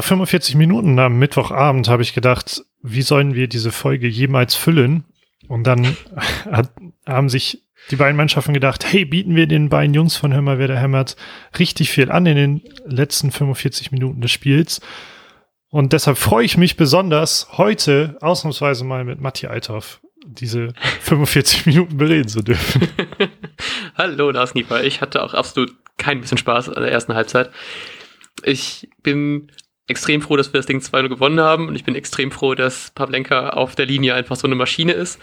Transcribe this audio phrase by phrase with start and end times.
[0.00, 5.04] nach 45 Minuten am Mittwochabend habe ich gedacht, wie sollen wir diese Folge jemals füllen?
[5.46, 5.94] Und dann
[6.50, 6.72] hat,
[7.06, 10.58] haben sich die beiden Mannschaften gedacht, hey, bieten wir den beiden Jungs von Hör mal,
[10.58, 11.16] wer da hämmert
[11.58, 14.80] richtig viel an in den letzten 45 Minuten des Spiels.
[15.68, 20.72] Und deshalb freue ich mich besonders, heute ausnahmsweise mal mit Matti Althoff diese
[21.02, 22.88] 45 Minuten bereden zu dürfen.
[23.98, 24.82] Hallo, Lars Nieper.
[24.82, 27.50] Ich hatte auch absolut kein bisschen Spaß an der ersten Halbzeit.
[28.42, 29.50] Ich bin
[29.90, 32.90] extrem froh, dass wir das Ding 2-0 gewonnen haben und ich bin extrem froh, dass
[32.92, 35.20] Pavlenka auf der Linie einfach so eine Maschine ist.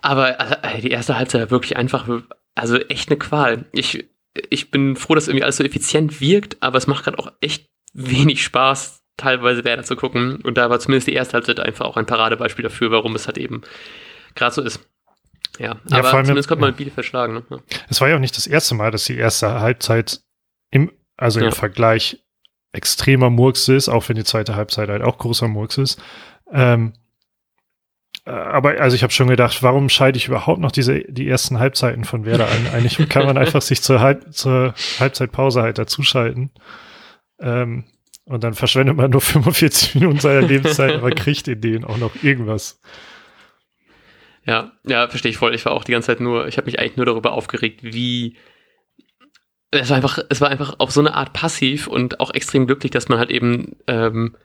[0.00, 2.06] Aber also, die erste Halbzeit war wirklich einfach,
[2.54, 3.64] also echt eine Qual.
[3.72, 4.08] Ich,
[4.50, 7.66] ich bin froh, dass irgendwie alles so effizient wirkt, aber es macht gerade auch echt
[7.94, 10.36] wenig Spaß, teilweise Werder zu gucken.
[10.42, 13.38] Und da war zumindest die erste Halbzeit einfach auch ein Paradebeispiel dafür, warum es halt
[13.38, 13.62] eben
[14.34, 14.80] gerade so ist.
[15.58, 16.76] Ja, ja aber zumindest konnte man ja.
[16.76, 17.34] Bielefeld schlagen.
[17.34, 17.44] Ne?
[17.50, 17.58] Ja.
[17.88, 20.20] Es war ja auch nicht das erste Mal, dass die erste Halbzeit
[20.70, 22.22] im, also im Vergleich
[22.72, 26.02] extremer Murks ist, auch wenn die zweite Halbzeit halt auch großer Murks ist.
[26.52, 26.92] Ähm,
[28.26, 31.58] äh, aber also ich habe schon gedacht, warum scheide ich überhaupt noch diese die ersten
[31.58, 32.66] Halbzeiten von Werder an?
[32.72, 36.50] Eigentlich kann man einfach sich zur, Halb, zur Halbzeitpause halt dazuschalten.
[37.40, 37.84] Ähm,
[38.24, 42.22] und dann verschwendet man nur 45 Minuten seiner Lebenszeit, aber kriegt in denen auch noch
[42.22, 42.80] irgendwas.
[44.44, 45.54] Ja, ja, verstehe ich voll.
[45.54, 48.36] Ich war auch die ganze Zeit nur, ich habe mich eigentlich nur darüber aufgeregt, wie
[49.70, 52.90] es war einfach, es war einfach auf so eine Art passiv und auch extrem glücklich,
[52.90, 54.36] dass man halt eben ähm,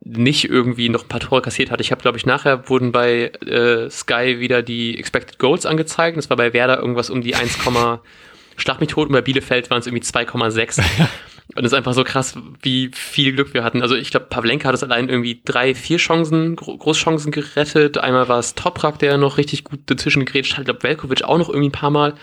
[0.00, 1.80] nicht irgendwie noch ein paar Tore kassiert hat.
[1.80, 6.16] Ich habe, glaube ich, nachher wurden bei äh, Sky wieder die Expected Goals angezeigt.
[6.16, 7.58] Das war bei Werder irgendwas um die 1,
[8.56, 10.78] Schlag mich tot und bei Bielefeld waren es irgendwie 2,6.
[11.56, 13.82] und es ist einfach so krass, wie viel Glück wir hatten.
[13.82, 17.98] Also ich glaube, Pavlenka hat es allein irgendwie drei, vier Chancen, Großchancen gerettet.
[17.98, 20.60] Einmal war es Toprak, der noch richtig gut dazwischen geredet hat.
[20.60, 22.14] Ich glaube, Velkovic auch noch irgendwie ein paar Mal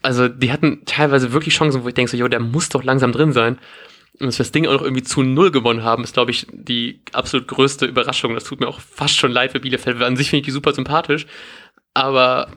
[0.00, 3.12] also die hatten teilweise wirklich Chancen, wo ich denke so, jo, der muss doch langsam
[3.12, 3.58] drin sein.
[4.18, 6.46] Und dass wir das Ding auch noch irgendwie zu null gewonnen haben, ist, glaube ich,
[6.52, 8.34] die absolut größte Überraschung.
[8.34, 10.02] Das tut mir auch fast schon leid für Bielefeld.
[10.02, 11.26] An sich finde ich die super sympathisch.
[11.94, 12.48] Aber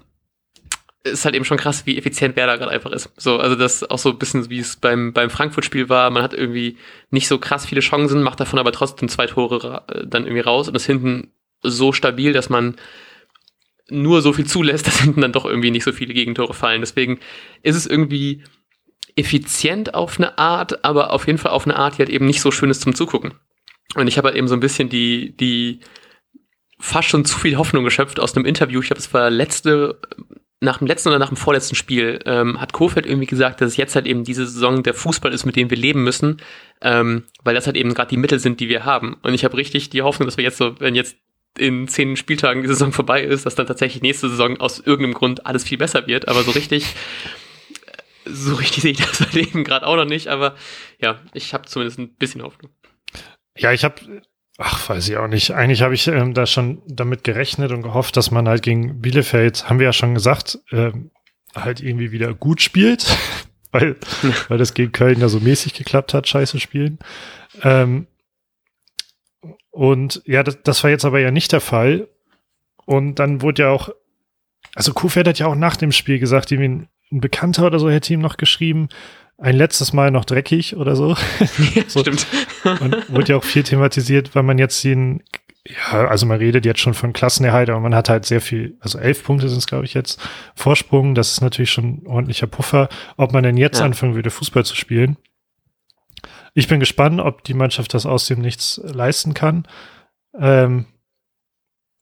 [1.04, 3.12] es ist halt eben schon krass, wie effizient Werder gerade einfach ist.
[3.16, 6.10] So, also das auch so ein bisschen, wie es beim, beim Frankfurt-Spiel war.
[6.10, 6.78] Man hat irgendwie
[7.12, 10.68] nicht so krass viele Chancen, macht davon aber trotzdem zwei Tore äh, dann irgendwie raus
[10.68, 11.32] und ist hinten
[11.62, 12.76] so stabil, dass man
[13.90, 16.82] nur so viel zulässt, dass hinten dann doch irgendwie nicht so viele Gegentore fallen.
[16.82, 17.20] Deswegen
[17.64, 18.44] ist es irgendwie
[19.16, 22.42] effizient auf eine Art, aber auf jeden Fall auf eine Art, die halt eben nicht
[22.42, 23.34] so schön ist zum Zugucken.
[23.96, 25.80] Und ich habe halt eben so ein bisschen die, die
[26.80, 28.82] fast schon zu viel Hoffnung geschöpft aus einem Interview.
[28.82, 30.00] Ich glaube, es war letzte,
[30.60, 33.78] nach dem letzten oder nach dem vorletzten Spiel, ähm, hat Kofeld irgendwie gesagt, dass es
[33.78, 36.42] jetzt halt eben diese Saison der Fußball ist, mit dem wir leben müssen,
[36.82, 39.16] ähm, weil das halt eben gerade die Mittel sind, die wir haben.
[39.22, 41.16] Und ich habe richtig die Hoffnung, dass wir jetzt so, wenn jetzt
[41.58, 45.46] in zehn Spieltagen die Saison vorbei ist, dass dann tatsächlich nächste Saison aus irgendeinem Grund
[45.46, 46.28] alles viel besser wird.
[46.28, 46.96] Aber so richtig,
[48.26, 50.28] so richtig sehe ich das Leben gerade auch noch nicht.
[50.28, 50.56] Aber
[51.00, 52.72] ja, ich habe zumindest ein bisschen Hoffnung.
[53.58, 53.96] Ja, ich habe,
[54.58, 55.52] ach, weiß ich auch nicht.
[55.52, 59.70] Eigentlich habe ich ähm, da schon damit gerechnet und gehofft, dass man halt gegen Bielefeld,
[59.70, 61.12] haben wir ja schon gesagt, ähm,
[61.56, 63.06] halt irgendwie wieder gut spielt,
[63.72, 63.96] weil,
[64.50, 67.00] weil das gegen Köln ja so mäßig geklappt hat, scheiße spielen.
[67.64, 68.08] Ähm,
[69.76, 72.08] und ja, das, das war jetzt aber ja nicht der Fall.
[72.86, 73.90] Und dann wurde ja auch,
[74.74, 77.90] also Kofeld hat ja auch nach dem Spiel gesagt, irgendwie ein, ein Bekannter oder so
[77.90, 78.88] hätte ihm noch geschrieben,
[79.38, 81.18] ein letztes Mal noch dreckig oder so.
[81.76, 82.00] Ja, so.
[82.00, 82.26] Stimmt.
[82.64, 85.24] Und wurde ja auch viel thematisiert, weil man jetzt den,
[85.68, 88.98] ja, also man redet jetzt schon von Klassenerhalt, aber man hat halt sehr viel, also
[88.98, 90.22] elf Punkte sind es, glaube ich, jetzt
[90.56, 91.16] Vorsprung.
[91.16, 92.88] Das ist natürlich schon ein ordentlicher Puffer,
[93.18, 93.86] ob man denn jetzt ja.
[93.86, 95.18] anfangen würde, Fußball zu spielen.
[96.56, 99.68] Ich bin gespannt, ob die Mannschaft das aus dem Nichts leisten kann.
[100.40, 100.86] Ähm,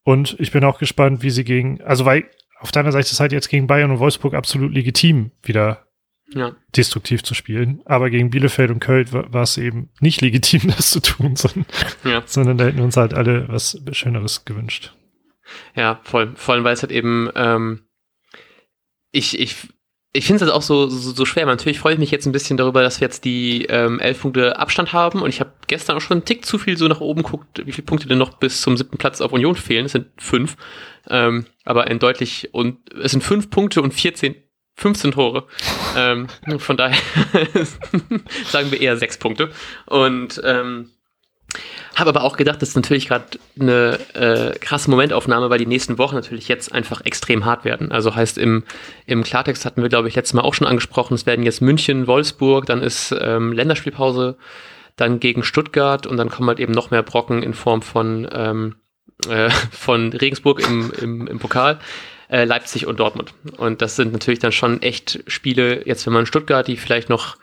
[0.03, 3.31] und ich bin auch gespannt, wie sie gegen, also weil auf deiner Seite ist halt
[3.31, 5.87] jetzt gegen Bayern und Wolfsburg absolut legitim, wieder
[6.29, 6.55] ja.
[6.75, 7.81] destruktiv zu spielen.
[7.85, 11.65] Aber gegen Bielefeld und Köln war, es eben nicht legitim, das zu tun, sondern,
[12.03, 12.21] ja.
[12.25, 14.93] sondern da hätten wir uns halt alle was Schöneres gewünscht.
[15.75, 16.33] Ja, voll.
[16.35, 17.87] Vor allem, weil es halt eben, ähm,
[19.11, 19.67] ich, ich
[20.15, 21.47] ich finde es auch so, so, so schwer.
[21.47, 24.59] Natürlich freue ich mich jetzt ein bisschen darüber, dass wir jetzt die ähm, elf Punkte
[24.59, 25.23] Abstand haben.
[25.23, 27.71] Und ich habe gestern auch schon einen Tick zu viel so nach oben geguckt, wie
[27.71, 29.87] viele Punkte denn noch bis zum siebten Platz auf Union fehlen.
[29.87, 30.55] Es sind fünf.
[31.09, 34.35] Ähm, aber ein deutlich, und es sind fünf Punkte und 14,
[34.75, 35.47] 15 Tore.
[35.97, 36.27] ähm,
[36.59, 36.97] von daher
[38.51, 39.49] sagen wir eher sechs Punkte.
[39.87, 40.91] Und ähm,
[41.95, 43.25] habe aber auch gedacht, das ist natürlich gerade
[43.59, 47.91] eine äh, krasse Momentaufnahme, weil die nächsten Wochen natürlich jetzt einfach extrem hart werden.
[47.91, 48.63] Also heißt im,
[49.05, 52.07] im Klartext hatten wir, glaube ich, letztes Mal auch schon angesprochen, es werden jetzt München,
[52.07, 54.37] Wolfsburg, dann ist ähm, Länderspielpause,
[54.95, 58.75] dann gegen Stuttgart und dann kommen halt eben noch mehr Brocken in Form von, ähm,
[59.27, 61.79] äh, von Regensburg im, im, im Pokal.
[62.29, 63.33] Äh, Leipzig und Dortmund.
[63.57, 67.37] Und das sind natürlich dann schon echt Spiele, jetzt wenn man Stuttgart, die vielleicht noch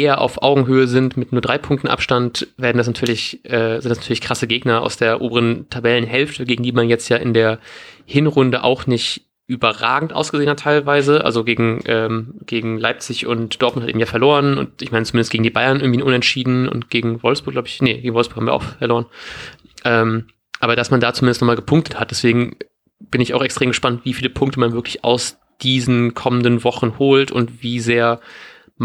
[0.00, 3.98] eher auf Augenhöhe sind mit nur drei Punkten Abstand, werden das natürlich, äh, sind das
[3.98, 7.58] natürlich krasse Gegner aus der oberen Tabellenhälfte, gegen die man jetzt ja in der
[8.04, 11.24] Hinrunde auch nicht überragend ausgesehen hat teilweise.
[11.24, 15.32] Also gegen, ähm, gegen Leipzig und Dortmund hat eben ja verloren und ich meine zumindest
[15.32, 18.54] gegen die Bayern irgendwie Unentschieden und gegen Wolfsburg, glaube ich, nee, gegen Wolfsburg haben wir
[18.54, 19.06] auch verloren.
[19.84, 20.26] Ähm,
[20.60, 22.56] aber dass man da zumindest nochmal gepunktet hat, deswegen
[22.98, 27.30] bin ich auch extrem gespannt, wie viele Punkte man wirklich aus diesen kommenden Wochen holt
[27.30, 28.20] und wie sehr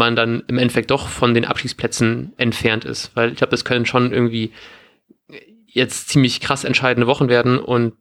[0.00, 3.12] man dann im Endeffekt doch von den Abstiegsplätzen entfernt ist.
[3.14, 4.50] Weil ich glaube, das können schon irgendwie
[5.66, 7.92] jetzt ziemlich krass entscheidende Wochen werden und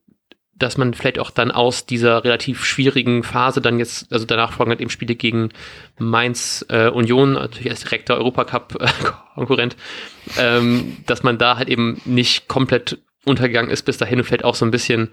[0.55, 4.71] dass man vielleicht auch dann aus dieser relativ schwierigen Phase dann jetzt, also danach folgen
[4.71, 5.49] halt eben Spiele gegen
[5.97, 9.77] Mainz äh, Union, natürlich als direkter Europacup-Konkurrent,
[10.37, 14.55] ähm, dass man da halt eben nicht komplett untergegangen ist bis dahin und vielleicht auch
[14.55, 15.09] so ein bisschen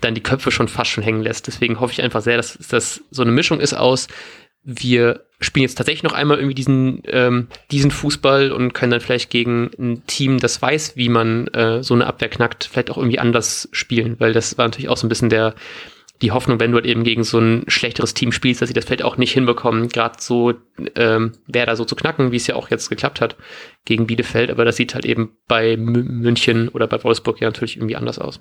[0.00, 1.46] dann die Köpfe schon fast schon hängen lässt.
[1.46, 4.08] Deswegen hoffe ich einfach sehr, dass das so eine Mischung ist aus,
[4.62, 9.30] wir spielen jetzt tatsächlich noch einmal irgendwie diesen, ähm, diesen Fußball und können dann vielleicht
[9.30, 13.18] gegen ein Team, das weiß, wie man äh, so eine Abwehr knackt, vielleicht auch irgendwie
[13.18, 15.54] anders spielen, weil das war natürlich auch so ein bisschen der,
[16.22, 18.86] die Hoffnung, wenn du halt eben gegen so ein schlechteres Team spielst, dass sie das
[18.86, 20.54] vielleicht auch nicht hinbekommen, gerade so
[20.94, 23.36] ähm, Werder so zu knacken, wie es ja auch jetzt geklappt hat
[23.84, 27.96] gegen Bielefeld, aber das sieht halt eben bei München oder bei Wolfsburg ja natürlich irgendwie
[27.96, 28.40] anders aus.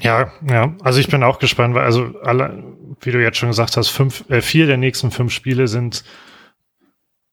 [0.00, 2.62] Ja, ja, also ich bin auch gespannt, weil also alle,
[3.00, 6.04] wie du jetzt schon gesagt hast, fünf, äh, vier der nächsten fünf Spiele sind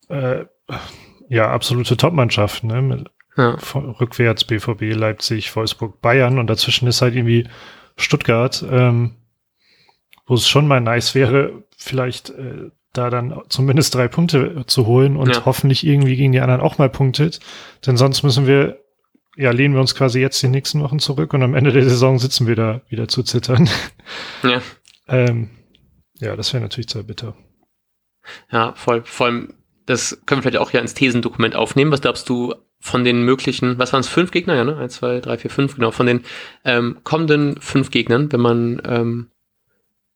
[0.10, 0.46] äh,
[1.30, 2.82] ja absolute Top-Mannschaften, ne?
[2.82, 3.56] Mit ja.
[3.76, 7.48] Rückwärts BVB, Leipzig, Wolfsburg, Bayern und dazwischen ist halt irgendwie
[7.96, 9.16] Stuttgart, ähm,
[10.26, 15.18] wo es schon mal nice wäre, vielleicht äh, da dann zumindest drei Punkte zu holen
[15.18, 15.46] und ja.
[15.46, 17.40] hoffentlich irgendwie gegen die anderen auch mal punktet.
[17.86, 18.80] Denn sonst müssen wir
[19.38, 22.18] ja, lehnen wir uns quasi jetzt die nächsten Wochen zurück und am Ende der Saison
[22.18, 23.70] sitzen wir da wieder zu zittern.
[24.44, 24.62] Ja.
[25.08, 25.50] ähm,
[26.20, 27.36] ja, das wäre natürlich sehr bitter.
[28.52, 29.54] Ja, voll, vor allem,
[29.86, 31.92] das können wir vielleicht auch ja ins Thesendokument aufnehmen.
[31.92, 34.78] Was glaubst du von den möglichen, was waren es, fünf Gegner, ja, ne?
[34.78, 36.24] Eins, zwei, drei, vier, fünf, genau, von den
[36.66, 39.32] ähm, kommenden fünf Gegnern, wenn man, ähm,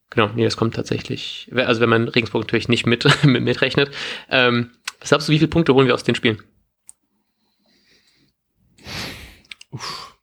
[0.10, 3.92] genau, nee, das kommt tatsächlich, also wenn man Regensburg natürlich nicht mit, mit mitrechnet.
[4.30, 6.42] Ähm, was glaubst du, wie viele Punkte holen wir aus den Spielen?
[9.72, 10.16] Uff.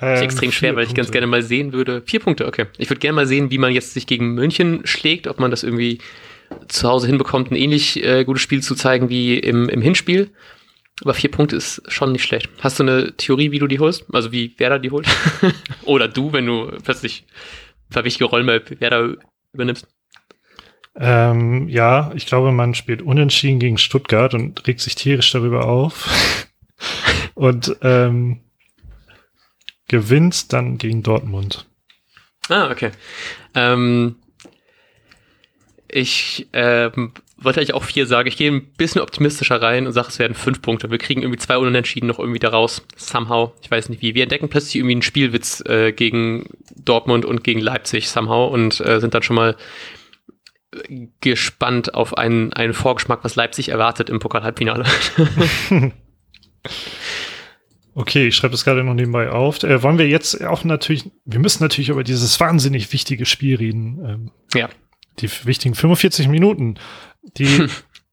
[0.00, 1.02] Ähm, ist extrem schwer, weil ich Punkte.
[1.02, 2.02] ganz gerne mal sehen würde.
[2.06, 2.66] Vier Punkte, okay.
[2.78, 5.62] Ich würde gerne mal sehen, wie man jetzt sich gegen München schlägt, ob man das
[5.62, 5.98] irgendwie
[6.68, 10.30] zu Hause hinbekommt, ein ähnlich äh, gutes Spiel zu zeigen wie im, im Hinspiel.
[11.02, 12.48] Aber vier Punkte ist schon nicht schlecht.
[12.60, 14.04] Hast du eine Theorie, wie du die holst?
[14.12, 15.06] Also wie Werder die holt?
[15.84, 17.24] Oder du, wenn du plötzlich
[17.90, 19.16] verwichtige Rollen bei Werder
[19.52, 19.86] übernimmst?
[20.96, 26.08] Ähm, ja, ich glaube, man spielt unentschieden gegen Stuttgart und regt sich tierisch darüber auf
[27.40, 28.40] und ähm,
[29.88, 31.66] gewinnt dann gegen Dortmund.
[32.50, 32.90] Ah, okay.
[33.54, 34.16] Ähm,
[35.88, 38.28] ich ähm, wollte eigentlich auch vier sagen.
[38.28, 40.90] Ich gehe ein bisschen optimistischer rein und sage, es werden fünf Punkte.
[40.90, 42.86] Wir kriegen irgendwie zwei Unentschieden noch irgendwie daraus.
[42.94, 43.54] Somehow.
[43.62, 44.14] Ich weiß nicht wie.
[44.14, 46.44] Wir entdecken plötzlich irgendwie einen Spielwitz äh, gegen
[46.76, 49.56] Dortmund und gegen Leipzig somehow und äh, sind dann schon mal
[51.22, 54.84] gespannt auf einen, einen Vorgeschmack, was Leipzig erwartet im Pokal-Halbfinale.
[57.94, 59.62] Okay, ich schreibe das gerade noch nebenbei auf.
[59.62, 64.04] Äh, wollen wir jetzt auch natürlich, wir müssen natürlich über dieses wahnsinnig wichtige Spiel reden.
[64.04, 64.68] Ähm, ja.
[65.18, 66.78] Die wichtigen 45 Minuten.
[67.36, 67.66] Die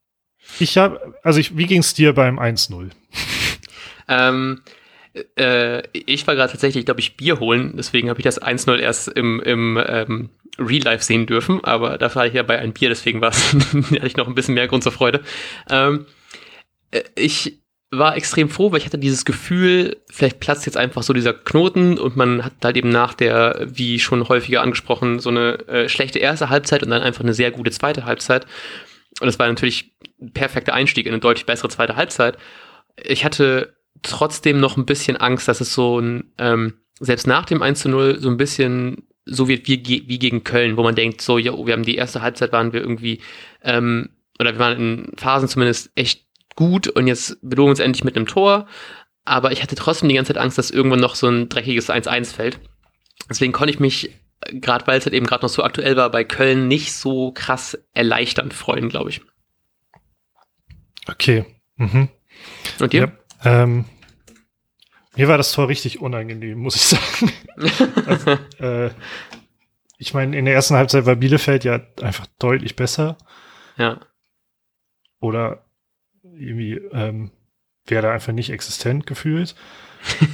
[0.60, 2.90] ich habe, also ich, wie ging es dir beim 1-0?
[4.08, 4.62] Ähm,
[5.38, 9.10] äh, ich war gerade tatsächlich, glaube ich, Bier holen, deswegen habe ich das 1-0 erst
[9.10, 10.30] im, im ähm,
[10.60, 13.54] Real Life sehen dürfen, aber dafür hatte ich ja bei ein Bier, deswegen war es,
[13.54, 15.22] hatte ich noch ein bisschen mehr Grund zur Freude.
[15.70, 16.06] Ähm,
[16.92, 21.14] äh, ich war extrem froh, weil ich hatte dieses Gefühl, vielleicht platzt jetzt einfach so
[21.14, 25.68] dieser Knoten und man hat halt eben nach der, wie schon häufiger angesprochen, so eine
[25.68, 28.46] äh, schlechte erste Halbzeit und dann einfach eine sehr gute zweite Halbzeit.
[29.22, 32.38] Und das war natürlich ein perfekter Einstieg in eine deutlich bessere zweite Halbzeit.
[33.02, 37.62] Ich hatte trotzdem noch ein bisschen Angst, dass es so ein, ähm, selbst nach dem
[37.62, 41.22] 1 zu 0 so ein bisschen so wird wie, wie gegen Köln, wo man denkt,
[41.22, 43.22] so, ja, wir haben die erste Halbzeit waren wir irgendwie,
[43.62, 46.27] ähm, oder wir waren in Phasen zumindest echt
[46.58, 48.68] gut und jetzt belohnen wir uns endlich mit einem Tor.
[49.24, 52.34] Aber ich hatte trotzdem die ganze Zeit Angst, dass irgendwann noch so ein dreckiges 1-1
[52.34, 52.60] fällt.
[53.30, 54.10] Deswegen konnte ich mich,
[54.52, 57.78] gerade weil es halt eben gerade noch so aktuell war, bei Köln nicht so krass
[57.94, 59.22] erleichternd freuen, glaube ich.
[61.08, 61.46] Okay.
[61.76, 62.10] Mhm.
[62.80, 63.18] Und dir?
[63.44, 63.86] Ja, ähm,
[65.16, 67.32] mir war das Tor richtig unangenehm, muss ich sagen.
[68.06, 68.92] also, äh,
[69.98, 73.18] ich meine, in der ersten Halbzeit war Bielefeld ja einfach deutlich besser.
[73.78, 74.00] Ja.
[75.20, 75.67] Oder
[76.38, 77.32] irgendwie ähm,
[77.86, 79.56] wäre da einfach nicht existent gefühlt.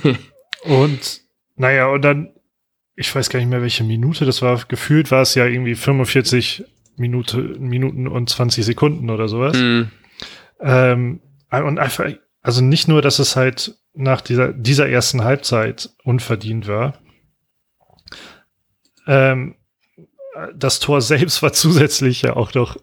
[0.64, 1.22] und
[1.56, 2.34] naja, und dann,
[2.96, 4.62] ich weiß gar nicht mehr, welche Minute das war.
[4.68, 9.58] Gefühlt war es ja irgendwie 45 Minute, Minuten und 20 Sekunden oder sowas.
[9.58, 9.92] Mhm.
[10.60, 12.10] Ähm, und einfach,
[12.42, 17.00] also nicht nur, dass es halt nach dieser, dieser ersten Halbzeit unverdient war.
[19.06, 19.56] Ähm,
[20.56, 22.78] das Tor selbst war zusätzlich ja auch noch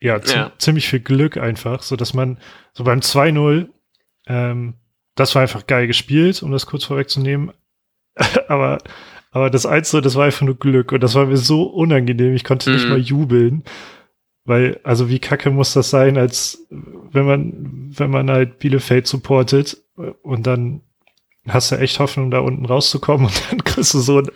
[0.00, 0.52] ja, ja.
[0.58, 2.38] ziemlich viel Glück einfach, so dass man
[2.72, 3.68] so beim 2-0,
[4.26, 4.74] ähm,
[5.14, 7.52] das war einfach geil gespielt, um das kurz vorwegzunehmen.
[8.48, 8.78] aber,
[9.30, 12.44] aber das 1 das war einfach nur Glück und das war mir so unangenehm, ich
[12.44, 12.76] konnte mhm.
[12.76, 13.64] nicht mal jubeln.
[14.44, 19.76] Weil, also wie kacke muss das sein, als wenn man, wenn man halt Bielefeld supportet
[20.22, 20.80] und dann
[21.46, 24.30] hast du echt Hoffnung, da unten rauszukommen und dann kriegst du so ein,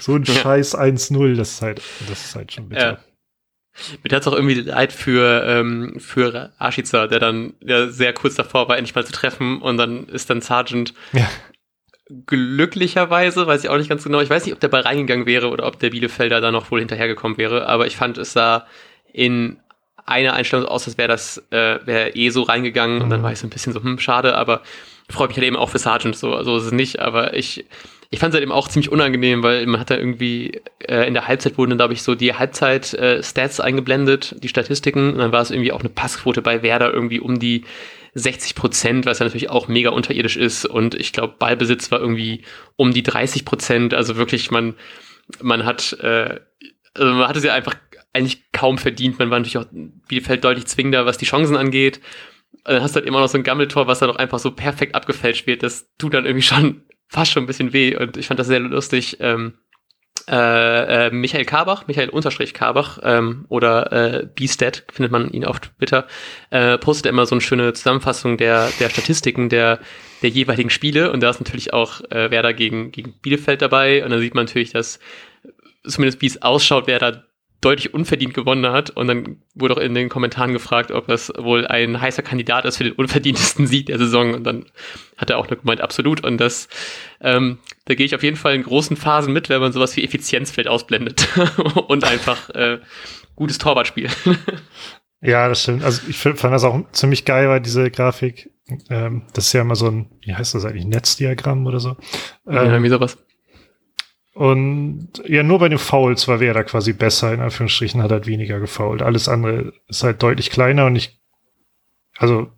[0.00, 0.34] so ein ja.
[0.34, 1.34] scheiß 1-0.
[1.34, 2.92] Das ist halt, das ist halt schon bitter.
[2.92, 2.98] Ja.
[4.02, 8.34] Mir tat es auch irgendwie leid für, ähm, für Ashiza, der dann ja, sehr kurz
[8.34, 11.28] davor war, endlich mal zu treffen und dann ist dann Sergeant ja.
[12.26, 15.48] glücklicherweise, weiß ich auch nicht ganz genau, ich weiß nicht, ob der Ball reingegangen wäre
[15.48, 18.66] oder ob der Bielefelder da noch wohl hinterhergekommen wäre, aber ich fand, es sah
[19.12, 19.58] in
[20.06, 23.02] einer Einstellung aus, als wäre das äh, wäre eh so reingegangen mhm.
[23.02, 23.24] und dann mhm.
[23.24, 24.62] war ich so ein bisschen so, hm, schade, aber
[25.10, 27.66] freut mich halt eben auch für Sargent, so, so ist es nicht, aber ich,
[28.16, 31.12] ich fand es halt eben auch ziemlich unangenehm, weil man hat da irgendwie äh, in
[31.12, 35.32] der Halbzeit wurden dann, glaube ich, so die Halbzeit-Stats äh, eingeblendet, die Statistiken, und dann
[35.32, 37.64] war es irgendwie auch eine Passquote bei Werder irgendwie um die
[38.14, 40.64] 60 Prozent, was ja natürlich auch mega unterirdisch ist.
[40.64, 42.40] Und ich glaube, Ballbesitz war irgendwie
[42.76, 43.92] um die 30 Prozent.
[43.92, 44.76] Also wirklich, man,
[45.42, 46.40] man hat, äh,
[46.94, 47.74] also man hat es ja einfach
[48.14, 49.18] eigentlich kaum verdient.
[49.18, 49.66] Man war natürlich auch
[50.08, 52.00] Bielefeld deutlich zwingender, was die Chancen angeht.
[52.64, 54.94] dann hast du halt immer noch so ein Gammeltor, was dann auch einfach so perfekt
[54.94, 55.62] abgefälscht wird.
[55.62, 57.96] Das tut dann irgendwie schon fast schon ein bisschen weh.
[57.96, 59.18] Und ich fand das sehr lustig.
[59.20, 59.54] Ähm,
[60.28, 65.60] äh, äh, Michael Karbach, Michael Unterstrich Karbach ähm, oder äh, Beastat, findet man ihn auf
[65.60, 66.08] Twitter,
[66.50, 69.78] äh, postet immer so eine schöne Zusammenfassung der, der Statistiken der,
[70.22, 74.10] der jeweiligen Spiele und da ist natürlich auch äh, Werder gegen, gegen Bielefeld dabei und
[74.10, 74.98] da sieht man natürlich, dass
[75.86, 77.25] zumindest wie es ausschaut, Werder
[77.66, 78.90] deutlich unverdient gewonnen hat.
[78.90, 82.76] Und dann wurde auch in den Kommentaren gefragt, ob das wohl ein heißer Kandidat ist
[82.76, 84.34] für den unverdientesten Sieg der Saison.
[84.34, 84.66] Und dann
[85.16, 86.24] hat er auch nur gemeint, absolut.
[86.24, 86.68] Und das,
[87.20, 90.04] ähm, da gehe ich auf jeden Fall in großen Phasen mit, wenn man sowas wie
[90.04, 91.28] Effizienz vielleicht ausblendet
[91.88, 92.78] und einfach äh,
[93.34, 94.08] gutes Torwartspiel.
[95.20, 95.82] ja, das stimmt.
[95.82, 98.48] Also ich fand das auch ziemlich geil, weil diese Grafik,
[98.90, 101.96] ähm, das ist ja immer so ein, wie heißt das eigentlich, Netzdiagramm oder so.
[102.46, 103.18] Ähm, ja, irgendwie sowas.
[104.36, 108.60] Und ja, nur bei den Fouls war Werder quasi besser, in Anführungsstrichen, hat halt weniger
[108.60, 109.00] gefoult.
[109.00, 111.18] Alles andere ist halt deutlich kleiner und ich,
[112.18, 112.48] also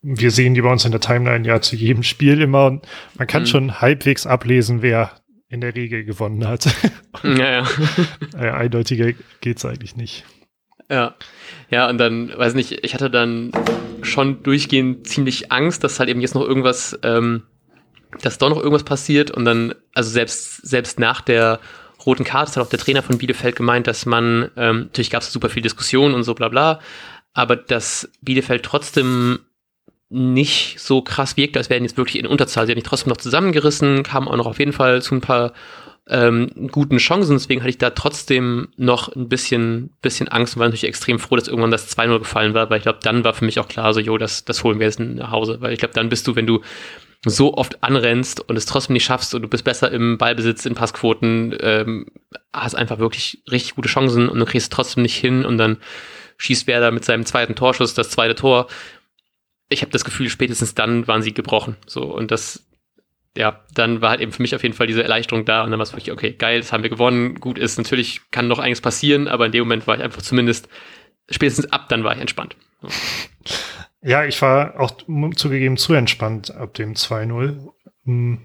[0.00, 2.88] wir sehen die bei uns in der Timeline ja zu jedem Spiel immer und
[3.18, 3.46] man kann mhm.
[3.48, 5.10] schon halbwegs ablesen, wer
[5.50, 6.74] in der Regel gewonnen hat.
[7.22, 7.66] Ja, ja.
[8.40, 9.12] ja eindeutiger
[9.42, 10.24] geht's eigentlich nicht.
[10.90, 11.16] Ja.
[11.68, 13.52] Ja, und dann, weiß nicht, ich hatte dann
[14.00, 17.42] schon durchgehend ziemlich Angst, dass halt eben jetzt noch irgendwas ähm,
[18.22, 21.60] dass doch noch irgendwas passiert und dann, also selbst, selbst nach der
[22.04, 25.32] roten Karte hat auch der Trainer von Bielefeld gemeint, dass man, ähm, natürlich gab es
[25.32, 26.80] super viel Diskussion und so bla bla,
[27.32, 29.40] aber dass Bielefeld trotzdem
[30.08, 32.66] nicht so krass wirkt, als wären jetzt wirklich in Unterzahl.
[32.66, 35.52] Sie haben sich trotzdem noch zusammengerissen, kamen auch noch auf jeden Fall zu ein paar
[36.08, 37.36] ähm, guten Chancen.
[37.36, 41.34] Deswegen hatte ich da trotzdem noch ein bisschen, bisschen Angst und war natürlich extrem froh,
[41.34, 43.92] dass irgendwann das 2-0 gefallen war, weil ich glaube, dann war für mich auch klar,
[43.92, 45.56] so, jo, das, das holen wir jetzt nach Hause.
[45.60, 46.60] Weil ich glaube, dann bist du, wenn du
[47.24, 50.74] so oft anrennst und es trotzdem nicht schaffst und du bist besser im Ballbesitz, in
[50.74, 52.06] Passquoten, ähm,
[52.52, 55.78] hast einfach wirklich richtig gute Chancen und du kriegst es trotzdem nicht hin und dann
[56.38, 58.68] schießt Werder mit seinem zweiten Torschuss das zweite Tor.
[59.68, 61.76] Ich habe das Gefühl, spätestens dann waren sie gebrochen.
[61.86, 62.64] So und das,
[63.36, 65.78] ja, dann war halt eben für mich auf jeden Fall diese Erleichterung da und dann
[65.78, 67.36] war es wirklich, okay, geil, das haben wir gewonnen.
[67.40, 70.68] Gut ist, natürlich kann noch einiges passieren, aber in dem Moment war ich einfach zumindest,
[71.30, 72.56] spätestens ab dann war ich entspannt.
[72.82, 72.88] So.
[74.06, 74.92] Ja, ich war auch
[75.34, 77.56] zugegeben zu entspannt ab dem 2-0.
[78.04, 78.38] Hm.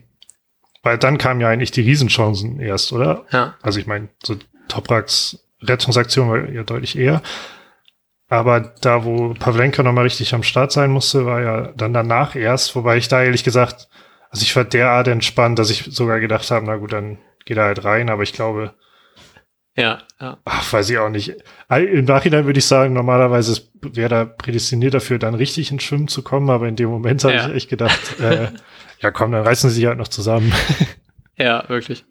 [0.82, 3.26] Weil dann kamen ja eigentlich die Riesenchancen erst, oder?
[3.32, 3.54] Ja.
[3.62, 4.38] Also ich meine, so
[4.68, 7.22] Topraks Rettungsaktion war ja deutlich eher.
[8.28, 12.76] Aber da, wo Pavlenka nochmal richtig am Start sein musste, war ja dann danach erst,
[12.76, 13.88] wobei ich da ehrlich gesagt,
[14.32, 17.66] also ich war derart entspannt, dass ich sogar gedacht habe, na gut, dann geht er
[17.66, 18.74] halt rein, aber ich glaube,
[19.78, 20.38] ja, ja.
[20.46, 21.34] Ach, weiß ich auch nicht.
[21.70, 26.24] Im Nachhinein würde ich sagen, normalerweise wäre da prädestiniert dafür, dann richtig ins Schwimmen zu
[26.24, 27.48] kommen, aber in dem Moment habe ja.
[27.48, 28.50] ich echt gedacht, äh,
[29.00, 30.52] ja komm, dann reißen sie sich halt noch zusammen.
[31.38, 32.06] Ja, wirklich.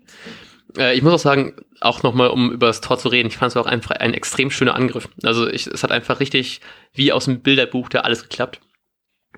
[0.77, 3.51] Äh, ich muss auch sagen, auch nochmal, um über das Tor zu reden, ich fand
[3.51, 5.09] es auch einfach ein extrem schöner Angriff.
[5.23, 6.61] Also ich, es hat einfach richtig,
[6.95, 8.61] wie aus dem Bilderbuch, da alles geklappt.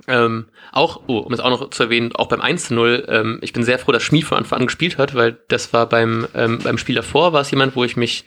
[0.08, 3.62] Ähm, auch, oh, um es auch noch zu erwähnen, auch beim 1-0, ähm, ich bin
[3.62, 6.78] sehr froh, dass Schmie von Anfang an gespielt hat, weil das war beim, ähm, beim
[6.78, 8.24] Spiel davor, war es jemand, wo ich mich,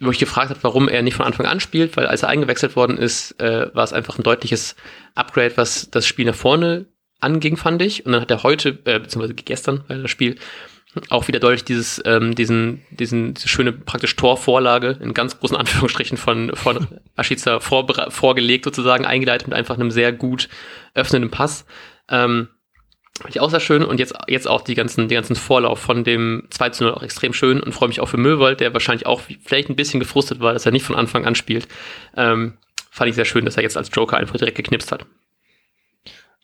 [0.00, 2.76] wo ich gefragt habe, warum er nicht von Anfang an spielt, weil als er eingewechselt
[2.76, 4.76] worden ist, äh, war es einfach ein deutliches
[5.14, 6.86] Upgrade, was das Spiel nach vorne
[7.20, 8.06] anging, fand ich.
[8.06, 10.36] Und dann hat er heute, äh, beziehungsweise gestern, weil das Spiel,
[11.10, 16.16] auch wieder deutlich dieses, ähm, diesen, diesen, diese schöne praktisch Torvorlage in ganz großen Anführungsstrichen
[16.16, 16.86] von, von
[17.16, 20.48] Ashiza vor, vorgelegt, sozusagen eingeleitet mit einfach einem sehr gut
[20.94, 21.66] öffnenden Pass.
[22.08, 22.48] Ähm,
[23.18, 26.04] Fand ich auch sehr schön und jetzt, jetzt auch die ganzen, die ganzen Vorlauf von
[26.04, 29.06] dem 2 zu 0 auch extrem schön und freue mich auch für Möwald, der wahrscheinlich
[29.06, 31.66] auch vielleicht ein bisschen gefrustet war, dass er nicht von Anfang an spielt.
[32.14, 32.58] Ähm,
[32.90, 35.06] fand ich sehr schön, dass er jetzt als Joker einfach direkt geknipst hat.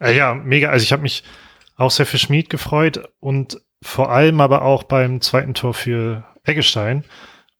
[0.00, 0.70] Äh, ja, mega.
[0.70, 1.24] Also ich habe mich
[1.76, 7.04] auch sehr für Schmied gefreut und vor allem aber auch beim zweiten Tor für Eggestein,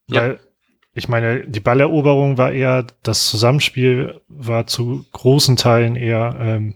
[0.09, 0.39] weil ja.
[0.95, 6.75] ich meine, die Balleroberung war eher, das Zusammenspiel war zu großen Teilen eher, ähm,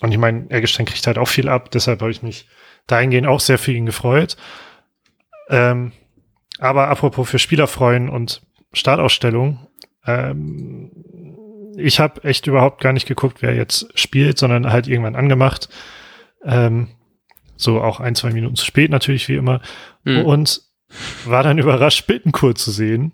[0.00, 2.46] und ich meine, Eggestein kriegt halt auch viel ab, deshalb habe ich mich
[2.86, 4.36] dahingehend auch sehr für ihn gefreut.
[5.48, 5.92] Ähm,
[6.58, 9.66] aber apropos für Spieler freuen und Startausstellung,
[10.06, 10.90] ähm,
[11.76, 15.68] ich habe echt überhaupt gar nicht geguckt, wer jetzt spielt, sondern halt irgendwann angemacht.
[16.44, 16.88] Ähm,
[17.56, 19.60] so auch ein, zwei Minuten zu spät natürlich, wie immer.
[20.04, 20.22] Mhm.
[20.22, 20.62] Und
[21.24, 23.12] war dann überrascht, Bittencourt zu sehen.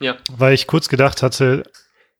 [0.00, 0.16] Ja.
[0.30, 1.64] Weil ich kurz gedacht hatte,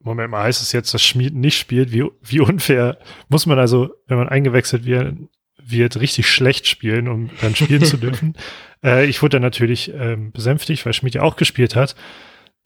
[0.01, 1.93] Moment mal, heißt es jetzt, dass Schmied nicht spielt?
[1.93, 5.15] Wie, wie unfair muss man also, wenn man eingewechselt wird,
[5.61, 8.35] wird richtig schlecht spielen, um dann spielen zu dürfen?
[8.83, 11.97] Äh, ich wurde dann natürlich ähm, besänftigt, weil Schmied ja auch gespielt hat.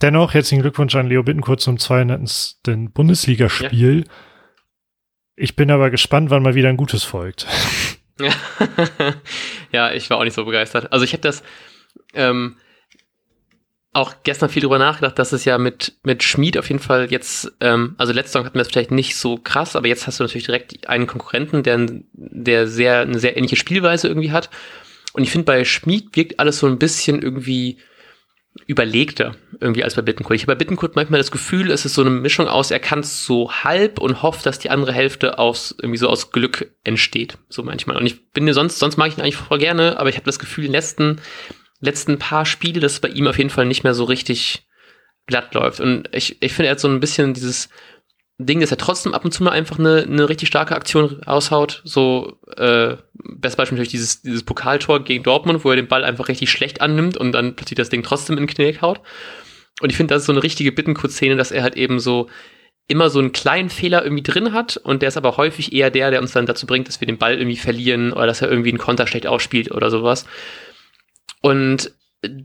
[0.03, 2.57] Dennoch herzlichen Glückwunsch an Leo Bittencourt zum 200.
[2.93, 3.99] Bundesligaspiel.
[4.01, 4.13] Ja.
[5.37, 7.47] Ich bin aber gespannt, wann mal wieder ein gutes folgt.
[9.73, 10.93] ja, ich war auch nicht so begeistert.
[10.93, 11.43] Also ich habe das
[12.15, 12.57] ähm,
[13.93, 17.53] auch gestern viel drüber nachgedacht, dass es ja mit, mit Schmied auf jeden Fall jetzt,
[17.61, 20.25] ähm, also letzte Saison hatten wir es vielleicht nicht so krass, aber jetzt hast du
[20.25, 24.49] natürlich direkt einen Konkurrenten, der, der sehr, eine sehr ähnliche Spielweise irgendwie hat.
[25.13, 27.77] Und ich finde, bei Schmied wirkt alles so ein bisschen irgendwie
[28.67, 30.37] überlegter irgendwie als bei Bittenkurt.
[30.37, 33.01] Ich habe bei Bittenkurt manchmal das Gefühl, es ist so eine Mischung aus, er kann
[33.01, 37.39] es so halb und hofft, dass die andere Hälfte aus irgendwie so aus Glück entsteht,
[37.49, 37.97] so manchmal.
[37.97, 40.27] Und ich bin mir sonst, sonst mag ich ihn eigentlich voll gerne, aber ich habe
[40.27, 41.21] das Gefühl, in den letzten,
[41.81, 44.67] letzten paar Spiele, dass es bei ihm auf jeden Fall nicht mehr so richtig
[45.27, 45.81] glatt läuft.
[45.81, 47.71] Und ich, ich finde, er hat so ein bisschen dieses
[48.47, 51.83] Ding, dass er trotzdem ab und zu mal einfach eine, eine richtig starke Aktion raushaut.
[51.85, 56.29] So, äh, best Beispiel natürlich dieses, dieses Pokaltor gegen Dortmund, wo er den Ball einfach
[56.29, 59.01] richtig schlecht annimmt und dann plötzlich das Ding trotzdem in den Knick haut.
[59.81, 62.29] Und ich finde, das ist so eine richtige Bittenkurt-Szene, dass er halt eben so
[62.89, 66.11] immer so einen kleinen Fehler irgendwie drin hat und der ist aber häufig eher der,
[66.11, 68.71] der uns dann dazu bringt, dass wir den Ball irgendwie verlieren oder dass er irgendwie
[68.71, 70.27] einen Konter schlecht ausspielt oder sowas.
[71.41, 71.93] Und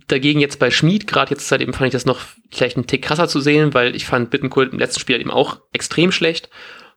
[0.07, 2.19] dagegen jetzt bei Schmid, gerade jetzt seitdem fand ich das noch
[2.51, 5.31] vielleicht einen Tick krasser zu sehen, weil ich fand Bittenkult im letzten Spiel halt eben
[5.31, 6.49] auch extrem schlecht.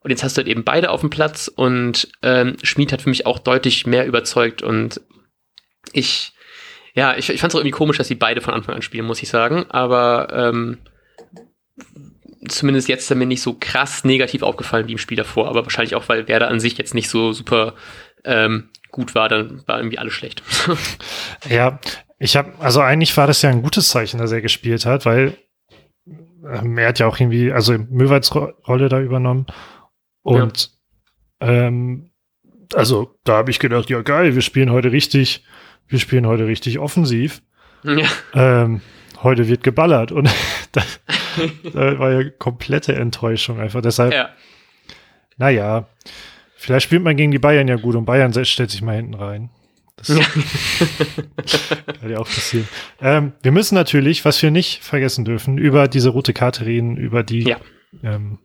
[0.03, 3.11] Und jetzt hast du halt eben beide auf dem Platz und ähm, Schmid hat für
[3.11, 5.01] mich auch deutlich mehr überzeugt und
[5.93, 6.33] ich,
[6.95, 9.05] ja, ich, ich fand es auch irgendwie komisch, dass sie beide von Anfang an spielen,
[9.05, 9.67] muss ich sagen.
[9.69, 10.79] Aber ähm,
[12.49, 15.65] zumindest jetzt ist er mir nicht so krass negativ aufgefallen wie im Spiel davor, aber
[15.65, 17.75] wahrscheinlich auch, weil Werder an sich jetzt nicht so super
[18.25, 20.43] ähm, gut war, dann war irgendwie alles schlecht.
[21.49, 21.79] ja,
[22.19, 25.37] ich habe, also eigentlich war das ja ein gutes Zeichen, dass er gespielt hat, weil
[26.07, 29.47] ähm, er hat ja auch irgendwie, also Möwalds Rolle da übernommen.
[30.23, 30.71] Und
[31.41, 31.49] ja.
[31.49, 32.11] ähm,
[32.75, 35.45] also da habe ich gedacht, ja geil, wir spielen heute richtig,
[35.89, 37.43] wir spielen heute richtig offensiv.
[37.83, 38.07] Ja.
[38.35, 38.83] Ähm,
[39.23, 40.29] heute wird geballert und
[40.73, 41.01] das,
[41.63, 43.81] das war ja komplette Enttäuschung einfach.
[43.81, 44.31] Deshalb, ja.
[45.37, 45.89] naja,
[46.61, 49.51] vielleicht spielt man gegen die Bayern ja gut und Bayern stellt sich mal hinten rein.
[49.97, 50.19] Das kann
[52.11, 52.69] ja auch passieren.
[53.01, 57.23] Ähm, wir müssen natürlich, was wir nicht vergessen dürfen, über diese rote Karte reden, über
[57.23, 57.59] die, ja.
[58.03, 58.39] ähm,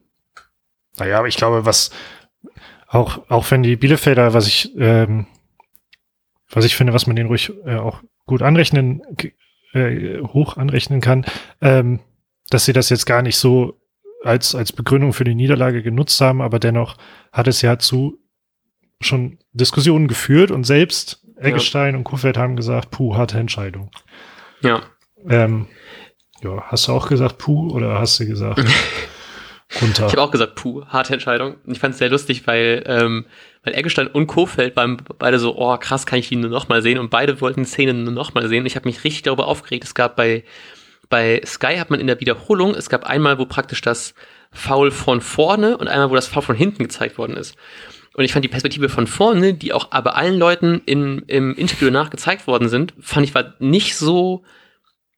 [0.97, 1.91] naja, aber ich glaube, was
[2.87, 5.27] auch, auch wenn die Bielefelder, was ich, ähm,
[6.49, 9.01] was ich finde, was man denen ruhig äh, auch gut anrechnen,
[9.73, 11.25] äh, hoch anrechnen kann,
[11.61, 11.99] ähm,
[12.49, 13.79] dass sie das jetzt gar nicht so
[14.25, 16.97] als, als Begründung für die Niederlage genutzt haben, aber dennoch
[17.31, 18.17] hat es ja zu
[19.01, 21.97] schon Diskussionen geführt und selbst Eggestein ja.
[21.97, 23.91] und Kuhfeld haben gesagt, puh, harte Entscheidung.
[24.61, 24.81] Ja.
[25.27, 25.67] Ähm,
[26.41, 28.59] ja, hast du auch gesagt, puh, oder hast du gesagt,
[29.81, 30.07] runter?
[30.07, 31.57] Ich habe auch gesagt, puh, harte Entscheidung.
[31.65, 33.25] Ich fand es sehr lustig, weil, ähm,
[33.63, 36.81] weil Eggestein und Kofeld waren beide so, oh krass, kann ich ihn nur noch mal
[36.81, 38.65] sehen und beide wollten die Szene nur noch mal sehen.
[38.65, 39.83] Ich habe mich richtig darüber aufgeregt.
[39.83, 40.43] Es gab bei,
[41.09, 44.13] bei Sky hat man in der Wiederholung, es gab einmal, wo praktisch das
[44.51, 47.55] Foul von vorne und einmal, wo das Foul von hinten gezeigt worden ist.
[48.13, 51.89] Und ich fand die Perspektive von vorne, die auch aber allen Leuten in, im Interview
[51.89, 54.43] nachgezeigt worden sind, fand ich war nicht so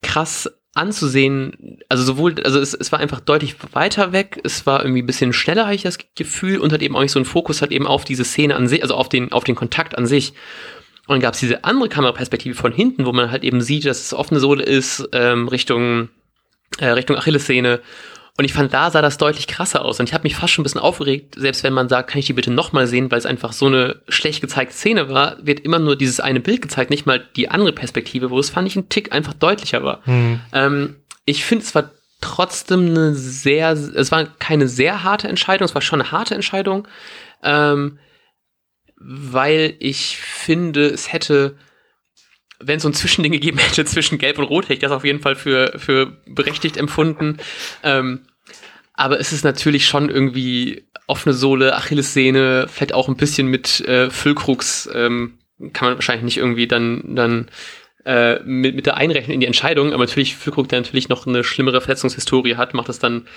[0.01, 1.79] krass anzusehen.
[1.89, 5.33] Also sowohl, also es, es war einfach deutlich weiter weg, es war irgendwie ein bisschen
[5.33, 7.87] schneller, habe ich das Gefühl, und hat eben auch nicht so einen Fokus, hat eben
[7.87, 10.33] auf diese Szene an sich, also auf den, auf den Kontakt an sich.
[11.07, 14.01] Und dann gab es diese andere Kameraperspektive von hinten, wo man halt eben sieht, dass
[14.01, 16.09] es offene Sohle ist, ähm, Richtung,
[16.79, 17.81] äh, Richtung Achillessehne
[18.39, 19.99] Und ich fand, da sah das deutlich krasser aus.
[19.99, 22.27] Und ich habe mich fast schon ein bisschen aufgeregt, selbst wenn man sagt, kann ich
[22.27, 25.79] die bitte nochmal sehen, weil es einfach so eine schlecht gezeigte Szene war, wird immer
[25.79, 28.89] nur dieses eine Bild gezeigt, nicht mal die andere Perspektive, wo es fand ich ein
[28.89, 30.01] Tick einfach deutlicher war.
[30.05, 30.39] Mhm.
[30.53, 31.89] Ähm, ich finde, es war
[32.21, 36.87] trotzdem eine sehr, es war keine sehr harte Entscheidung, es war schon eine harte Entscheidung,
[37.43, 37.97] ähm,
[38.97, 41.55] weil ich finde, es hätte
[42.59, 45.05] wenn es so ein Zwischending gegeben hätte zwischen Gelb und Rot, hätte ich das auf
[45.05, 47.37] jeden Fall für, für berechtigt empfunden.
[47.83, 48.21] Ähm,
[48.93, 54.09] aber es ist natürlich schon irgendwie offene Sohle, Achillessehne, vielleicht auch ein bisschen mit äh,
[54.09, 55.37] Füllkrux, ähm,
[55.71, 57.47] kann man wahrscheinlich nicht irgendwie dann, dann
[58.05, 61.43] äh, mit, mit der einrechnen in die Entscheidung, aber natürlich Füllkrug, der natürlich noch eine
[61.43, 63.27] schlimmere Verletzungshistorie hat, macht das dann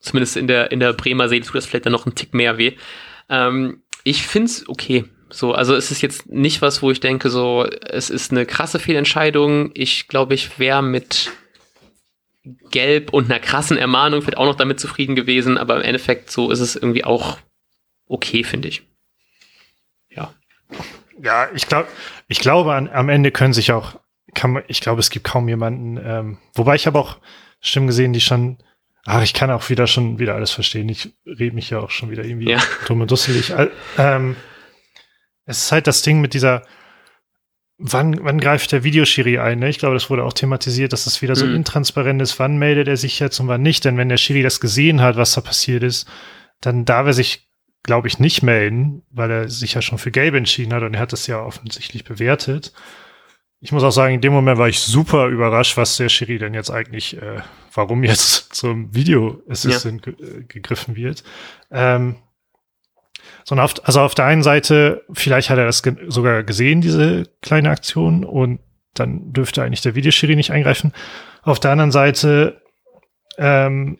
[0.00, 2.56] zumindest in der, in der Bremer Seele tut das vielleicht dann noch einen Tick mehr
[2.58, 2.72] weh.
[3.28, 5.04] Ähm, ich find's okay.
[5.30, 8.78] So, also es ist jetzt nicht was, wo ich denke, so, es ist eine krasse
[8.78, 9.70] Fehlentscheidung.
[9.74, 11.30] Ich glaube, ich wäre mit
[12.70, 16.50] Gelb und einer krassen Ermahnung vielleicht auch noch damit zufrieden gewesen, aber im Endeffekt so
[16.50, 17.38] ist es irgendwie auch
[18.06, 18.82] okay, finde ich.
[20.10, 20.34] Ja.
[21.22, 21.88] Ja, ich glaube,
[22.28, 24.00] ich glaube, am Ende können sich auch,
[24.34, 27.18] kann ich glaube, es gibt kaum jemanden, ähm, wobei ich habe auch
[27.60, 28.58] Stimmen gesehen, die schon,
[29.06, 30.88] ach, ich kann auch wieder schon wieder alles verstehen.
[30.88, 32.58] Ich rede mich ja auch schon wieder irgendwie ja.
[32.86, 33.52] dumm und dusselig.
[33.98, 34.36] Ähm,
[35.46, 36.62] es ist halt das Ding mit dieser,
[37.78, 39.58] wann, wann greift der Videoschiri ein?
[39.58, 39.68] Ne?
[39.68, 41.56] Ich glaube, das wurde auch thematisiert, dass das wieder so mhm.
[41.56, 42.38] intransparent ist.
[42.38, 43.84] Wann meldet er sich jetzt und wann nicht?
[43.84, 46.08] Denn wenn der Schiri das gesehen hat, was da passiert ist,
[46.60, 47.48] dann darf er sich,
[47.82, 51.00] glaube ich, nicht melden, weil er sich ja schon für Gelb entschieden hat und er
[51.00, 52.72] hat das ja offensichtlich bewertet.
[53.60, 56.54] Ich muss auch sagen, in dem Moment war ich super überrascht, was der Schiri denn
[56.54, 57.42] jetzt eigentlich, äh,
[57.74, 60.12] warum jetzt zum Video Assistant ja.
[60.12, 61.22] Äh, gegriffen wird.
[61.70, 62.16] Ähm,
[63.44, 67.24] sondern auf, also auf der einen Seite, vielleicht hat er das ge sogar gesehen, diese
[67.42, 68.60] kleine Aktion, und
[68.94, 70.92] dann dürfte eigentlich der Videoschiri nicht eingreifen.
[71.42, 72.62] Auf der anderen Seite,
[73.38, 73.98] ähm,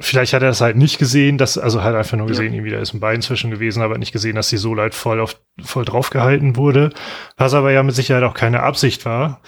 [0.00, 2.54] vielleicht hat er das halt nicht gesehen, dass, also halt einfach nur gesehen, ja.
[2.54, 5.20] irgendwie da ist ein Bein zwischen gewesen, aber nicht gesehen, dass die so leid voll
[5.20, 6.90] auf, voll draufgehalten wurde.
[7.36, 9.40] Was aber ja mit Sicherheit auch keine Absicht war.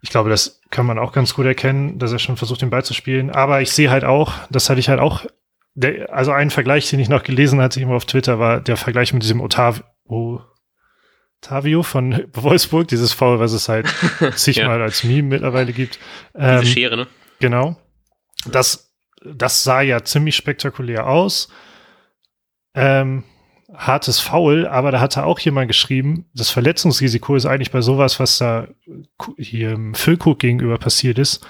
[0.00, 2.84] Ich glaube, das kann man auch ganz gut erkennen, dass er schon versucht, den Ball
[2.84, 3.30] zu spielen.
[3.30, 5.24] Aber ich sehe halt auch, das hatte ich halt auch
[5.74, 9.12] der, also ein Vergleich, den ich noch gelesen hatte, immer auf Twitter, war der Vergleich
[9.12, 13.86] mit diesem Otav Otavio von Wolfsburg, dieses Foul, was es halt
[14.34, 14.84] zigmal ja.
[14.84, 15.98] als Meme mittlerweile gibt.
[16.34, 17.06] Ähm, Diese Schere, ne?
[17.40, 17.76] Genau.
[18.46, 18.91] Das,
[19.24, 21.48] das sah ja ziemlich spektakulär aus.
[22.74, 23.24] Ähm,
[23.74, 28.38] hartes Foul, aber da hatte auch jemand geschrieben, das Verletzungsrisiko ist eigentlich bei sowas, was
[28.38, 28.68] da
[29.38, 31.46] hier im Füllkrug gegenüber passiert ist,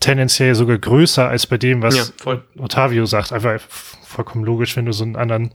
[0.00, 3.32] tendenziell sogar größer als bei dem, was ja, Ottavio sagt.
[3.32, 5.54] Einfach vollkommen logisch, wenn du so einen anderen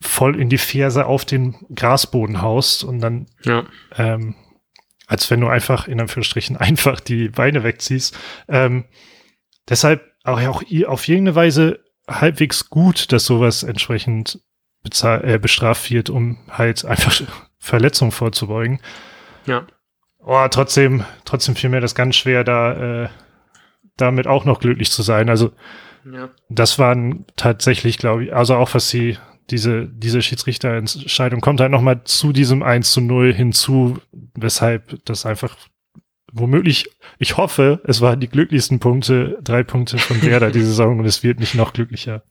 [0.00, 3.64] voll in die Ferse auf den Grasboden haust und dann, ja.
[3.96, 4.34] ähm,
[5.06, 8.18] als wenn du einfach in Anführungsstrichen einfach die Beine wegziehst.
[8.48, 8.84] Ähm,
[9.68, 14.40] deshalb auch, auch auf irgendeine Weise halbwegs gut, dass sowas entsprechend
[15.02, 17.20] äh, bestraft wird, um halt einfach
[17.58, 18.80] Verletzungen vorzubeugen.
[19.46, 19.66] Ja.
[20.24, 23.08] Oh, trotzdem, trotzdem fiel mir das ganz schwer, da äh,
[23.96, 25.28] damit auch noch glücklich zu sein.
[25.28, 25.52] Also
[26.10, 26.30] ja.
[26.48, 29.18] das waren tatsächlich, glaube ich, also auch was sie
[29.50, 33.98] diese, diese Schiedsrichterentscheidung kommt halt nochmal zu diesem 1 zu 0 hinzu,
[34.34, 35.56] weshalb das einfach
[36.32, 41.04] womöglich, ich hoffe, es waren die glücklichsten Punkte, drei Punkte von Werder diese Saison und
[41.04, 42.24] es wird nicht noch glücklicher.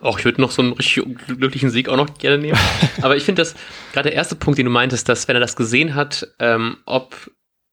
[0.00, 2.58] Auch ich würde noch so einen richtig glücklichen Sieg auch noch gerne nehmen.
[3.02, 3.54] Aber ich finde das,
[3.92, 7.30] gerade der erste Punkt, den du meintest, dass wenn er das gesehen hat, ähm, ob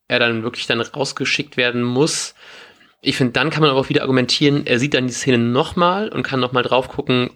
[0.08, 2.36] er dann wirklich dann rausgeschickt werden muss,
[3.02, 6.08] ich finde, dann kann man aber auch wieder argumentieren, er sieht dann die Szene nochmal
[6.10, 7.32] und kann nochmal drauf gucken,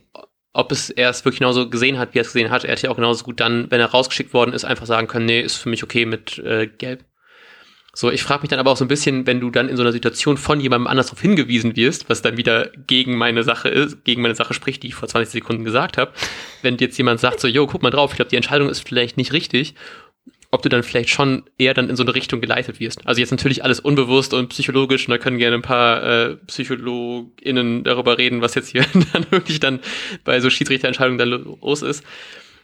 [0.53, 2.63] ob es er es wirklich genauso gesehen hat, wie er es gesehen hat.
[2.63, 5.25] Er hätte ja auch genauso gut dann, wenn er rausgeschickt worden ist, einfach sagen können,
[5.25, 7.03] nee, ist für mich okay mit äh, Gelb.
[7.99, 9.81] So, ich frage mich dann aber auch so ein bisschen, wenn du dann in so
[9.81, 14.03] einer Situation von jemandem anders darauf hingewiesen wirst, was dann wieder gegen meine Sache ist,
[14.03, 16.11] gegen meine Sache spricht, die ich vor 20 Sekunden gesagt habe.
[16.61, 19.17] Wenn jetzt jemand sagt so, yo, guck mal drauf, ich glaube, die Entscheidung ist vielleicht
[19.17, 19.73] nicht richtig
[20.49, 23.05] ob du dann vielleicht schon eher dann in so eine Richtung geleitet wirst.
[23.05, 27.83] Also jetzt natürlich alles unbewusst und psychologisch und da können gerne ein paar äh, PsychologInnen
[27.83, 29.81] darüber reden, was jetzt hier dann wirklich dann
[30.23, 32.05] bei so Schiedsrichterentscheidungen dann los ist.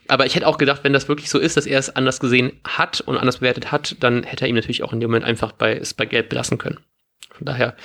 [0.07, 2.59] Aber ich hätte auch gedacht, wenn das wirklich so ist, dass er es anders gesehen
[2.65, 5.51] hat und anders bewertet hat, dann hätte er ihm natürlich auch in dem Moment einfach
[5.53, 6.79] bei, es bei Gelb belassen können.
[7.31, 7.75] Von daher,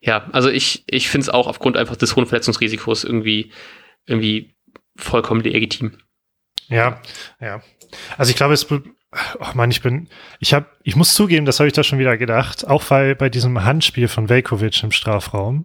[0.00, 3.52] ja, also ich, ich finde es auch aufgrund einfach des hohen Verletzungsrisikos irgendwie,
[4.06, 4.56] irgendwie
[4.96, 5.98] vollkommen legitim.
[6.68, 7.00] Ja,
[7.40, 7.62] ja.
[8.16, 8.66] Also ich glaube, es
[9.40, 12.18] Ach man, ich bin, ich habe, ich muss zugeben, das habe ich da schon wieder
[12.18, 15.64] gedacht, auch weil bei diesem Handspiel von Velkovic im Strafraum,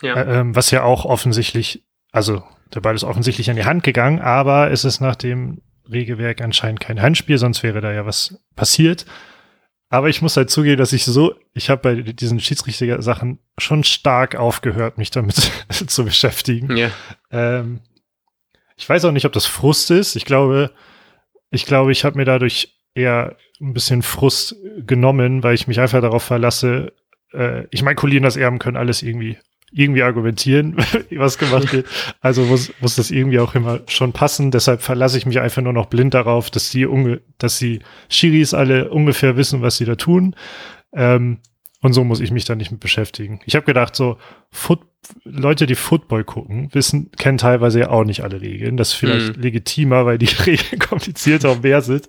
[0.00, 0.14] ja.
[0.14, 2.42] äh, ähm, was ja auch offensichtlich, also
[2.74, 6.80] der Ball ist offensichtlich an die Hand gegangen, aber es ist nach dem Regelwerk anscheinend
[6.80, 9.06] kein Handspiel, sonst wäre da ja was passiert.
[9.90, 14.34] Aber ich muss halt zugeben, dass ich so, ich habe bei diesen Schiedsrichter-Sachen schon stark
[14.34, 15.36] aufgehört, mich damit
[15.70, 16.76] zu beschäftigen.
[16.76, 16.90] Ja.
[17.30, 17.80] Ähm,
[18.76, 20.16] ich weiß auch nicht, ob das Frust ist.
[20.16, 20.72] Ich glaube,
[21.50, 26.00] ich glaube, ich habe mir dadurch eher ein bisschen Frust genommen, weil ich mich einfach
[26.00, 26.92] darauf verlasse.
[27.32, 29.38] Äh, ich meine, Colin das Erben können alles irgendwie
[29.74, 30.76] irgendwie argumentieren,
[31.10, 31.86] was gemacht wird.
[32.20, 34.50] Also muss, muss das irgendwie auch immer schon passen.
[34.50, 38.54] Deshalb verlasse ich mich einfach nur noch blind darauf, dass die, unge dass die Schiris
[38.54, 40.36] alle ungefähr wissen, was sie da tun.
[40.92, 41.38] Ähm,
[41.80, 43.40] und so muss ich mich da nicht mit beschäftigen.
[43.44, 44.16] Ich habe gedacht, so
[44.50, 44.80] Foot
[45.24, 48.78] Leute, die Football gucken, wissen, kennen teilweise ja auch nicht alle Regeln.
[48.78, 49.42] Das ist vielleicht mhm.
[49.42, 52.08] legitimer, weil die Regeln komplizierter und mehr sind.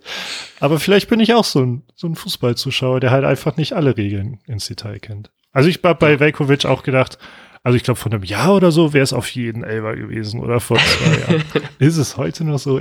[0.62, 3.98] Aber vielleicht bin ich auch so ein, so ein Fußballzuschauer, der halt einfach nicht alle
[3.98, 5.32] Regeln ins Detail kennt.
[5.52, 7.18] Also ich habe bei Velkovic auch gedacht,
[7.66, 10.60] also ich glaube, vor einem Jahr oder so wäre es auf jeden Elber gewesen oder
[10.60, 11.44] vor zwei Jahren.
[11.80, 12.80] Ist es heute noch so?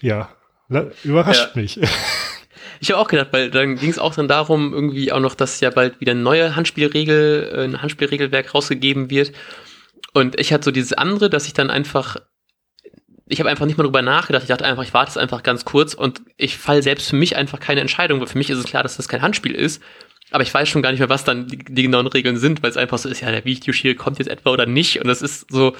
[0.00, 0.28] Ja,
[1.02, 1.60] überrascht ja.
[1.60, 1.80] mich.
[2.80, 5.60] Ich habe auch gedacht, weil dann ging es auch dann darum, irgendwie auch noch, dass
[5.60, 9.32] ja bald wieder eine neue Handspielregel, äh, ein Handspielregelwerk rausgegeben wird.
[10.12, 12.16] Und ich hatte so dieses andere, dass ich dann einfach,
[13.26, 14.42] ich habe einfach nicht mal drüber nachgedacht.
[14.42, 17.36] Ich dachte einfach, ich warte es einfach ganz kurz und ich fall selbst für mich
[17.36, 19.80] einfach keine Entscheidung, weil für mich ist es klar, dass das kein Handspiel ist.
[20.34, 22.70] Aber ich weiß schon gar nicht mehr, was dann die, die genauen Regeln sind, weil
[22.70, 25.00] es einfach so ist, ja, der Videoschiri kommt jetzt etwa oder nicht.
[25.00, 25.76] Und das ist so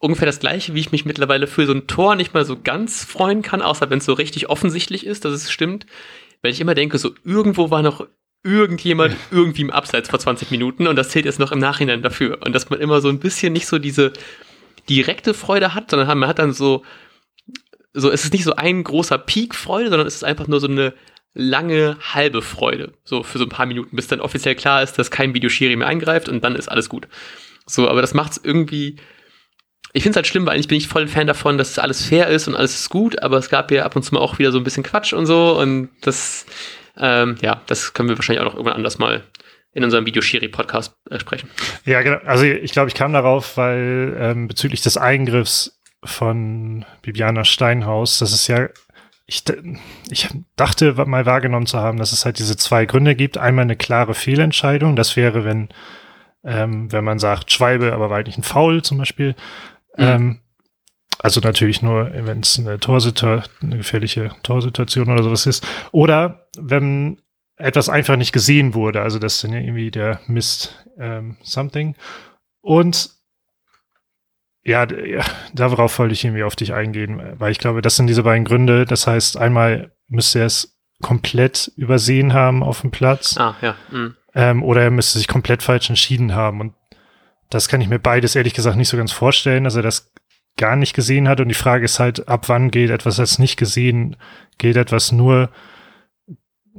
[0.00, 3.04] ungefähr das gleiche, wie ich mich mittlerweile für so ein Tor nicht mal so ganz
[3.04, 5.86] freuen kann, außer wenn es so richtig offensichtlich ist, dass es stimmt.
[6.42, 8.04] Weil ich immer denke, so irgendwo war noch
[8.42, 12.38] irgendjemand irgendwie im Abseits vor 20 Minuten und das zählt jetzt noch im Nachhinein dafür.
[12.44, 14.12] Und dass man immer so ein bisschen nicht so diese
[14.88, 16.82] direkte Freude hat, sondern man hat dann so,
[17.92, 20.66] so, es ist nicht so ein großer Peak Freude, sondern es ist einfach nur so
[20.66, 20.94] eine
[21.34, 22.92] lange halbe Freude.
[23.04, 25.88] So für so ein paar Minuten, bis dann offiziell klar ist, dass kein Videoschiri mehr
[25.88, 27.08] eingreift und dann ist alles gut.
[27.66, 28.96] So, aber das macht's irgendwie.
[29.92, 32.04] Ich finde es halt schlimm, weil eigentlich bin ich voll ein Fan davon, dass alles
[32.04, 34.38] fair ist und alles ist gut, aber es gab ja ab und zu mal auch
[34.38, 36.46] wieder so ein bisschen Quatsch und so und das,
[36.96, 39.22] ähm, ja, das können wir wahrscheinlich auch noch irgendwann anders mal
[39.72, 41.48] in unserem Videoschiri-Podcast äh, sprechen.
[41.84, 42.18] Ja, genau.
[42.24, 48.32] Also ich glaube, ich kam darauf, weil ähm, bezüglich des Eingriffs von Bibiana Steinhaus, das
[48.32, 48.68] ist ja
[49.26, 49.44] ich,
[50.10, 53.38] ich dachte mal wahrgenommen zu haben, dass es halt diese zwei Gründe gibt.
[53.38, 54.96] Einmal eine klare Fehlentscheidung.
[54.96, 55.68] Das wäre, wenn,
[56.44, 59.34] ähm, wenn man sagt, Schwalbe, aber war eigentlich ein Foul zum Beispiel.
[59.96, 60.04] Mhm.
[60.04, 60.40] Ähm,
[61.18, 65.66] also natürlich nur, wenn es eine Torsituation, eine gefährliche Torsituation oder sowas ist.
[65.90, 67.22] Oder wenn
[67.56, 69.00] etwas einfach nicht gesehen wurde.
[69.00, 71.94] Also das ist dann irgendwie der Mist ähm, something.
[72.60, 73.10] Und
[74.64, 75.22] ja, ja,
[75.52, 78.86] darauf wollte ich irgendwie auf dich eingehen, weil ich glaube, das sind diese beiden Gründe.
[78.86, 83.36] Das heißt, einmal müsste er es komplett übersehen haben auf dem Platz.
[83.36, 83.76] Ah, ja.
[83.90, 84.16] Mhm.
[84.34, 86.60] Ähm, oder er müsste sich komplett falsch entschieden haben.
[86.60, 86.74] Und
[87.50, 90.12] das kann ich mir beides ehrlich gesagt nicht so ganz vorstellen, dass er das
[90.56, 91.40] gar nicht gesehen hat.
[91.40, 94.16] Und die Frage ist halt, ab wann geht etwas als nicht gesehen?
[94.56, 95.50] Geht etwas nur,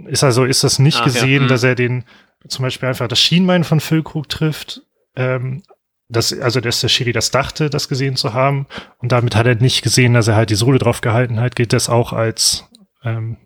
[0.07, 1.41] ist also, ist das nicht Ach, gesehen, ja.
[1.41, 1.47] mhm.
[1.49, 2.03] dass er den,
[2.47, 4.81] zum Beispiel einfach das Schienbein von Füllkrug trifft,
[5.15, 5.61] ähm,
[6.07, 8.67] dass, also dass der Schiri das dachte, das gesehen zu haben.
[8.99, 11.73] Und damit hat er nicht gesehen, dass er halt die Sohle drauf gehalten hat, gilt
[11.73, 12.65] das auch als,
[13.03, 13.37] ähm,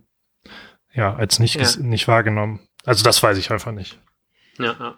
[0.94, 1.82] ja, als nicht, ja.
[1.82, 2.60] nicht wahrgenommen.
[2.86, 4.00] Also das weiß ich einfach nicht.
[4.58, 4.98] Ja, ja.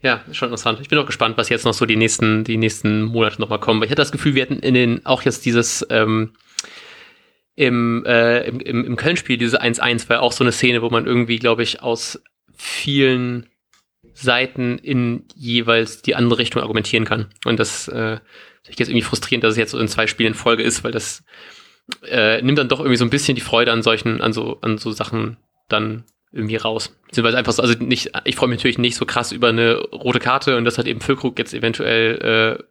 [0.00, 0.78] Ja, schon interessant.
[0.80, 3.80] Ich bin auch gespannt, was jetzt noch so die nächsten, die nächsten Monate nochmal kommen.
[3.80, 6.34] Weil ich hatte das Gefühl, wir hätten in den, auch jetzt dieses, ähm,
[7.56, 11.06] im, äh, im, im, im Köln-Spiel, diese 1-1, war auch so eine Szene, wo man
[11.06, 12.22] irgendwie, glaube ich, aus
[12.56, 13.48] vielen
[14.20, 17.26] Seiten in jeweils die andere Richtung argumentieren kann.
[17.44, 18.18] Und das äh,
[18.68, 20.90] ist jetzt irgendwie frustrierend, dass es jetzt so in zwei Spielen in Folge ist, weil
[20.90, 21.22] das
[22.04, 24.78] äh, nimmt dann doch irgendwie so ein bisschen die Freude an solchen, an so, an
[24.78, 25.36] so Sachen
[25.68, 26.98] dann irgendwie raus.
[27.06, 30.18] Beziehungsweise einfach so, also nicht, ich freue mich natürlich nicht so krass über eine rote
[30.18, 32.64] Karte und das hat eben Füllkrug jetzt eventuell, äh,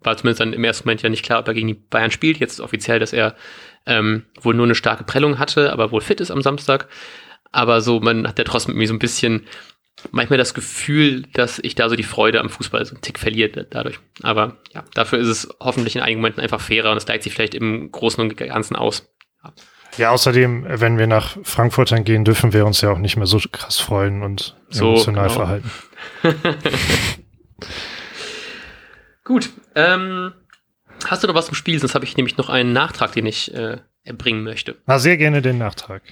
[0.00, 2.38] war zumindest dann im ersten Moment ja nicht klar, ob er gegen die Bayern spielt.
[2.38, 3.36] Jetzt offiziell, dass er
[3.84, 6.88] ähm, wohl nur eine starke Prellung hatte, aber wohl fit ist am Samstag.
[7.52, 9.46] Aber so, man hat ja trotzdem irgendwie so ein bisschen
[10.10, 13.64] manchmal das Gefühl, dass ich da so die Freude am Fußball so einen Tick verliere
[13.64, 13.98] dadurch.
[14.22, 17.32] Aber ja, dafür ist es hoffentlich in einigen Momenten einfach fairer und es gleicht sich
[17.32, 19.08] vielleicht im Großen und Ganzen aus.
[19.42, 19.52] Ja.
[19.98, 23.26] ja, außerdem, wenn wir nach Frankfurt dann gehen, dürfen wir uns ja auch nicht mehr
[23.26, 25.38] so krass freuen und so, emotional genau.
[25.38, 25.70] verhalten.
[29.24, 29.50] Gut.
[29.74, 30.32] Ähm,
[31.06, 31.78] hast du noch was zum Spiel?
[31.78, 34.76] Sonst habe ich nämlich noch einen Nachtrag, den ich äh, erbringen möchte.
[34.86, 36.02] Na, sehr gerne den Nachtrag.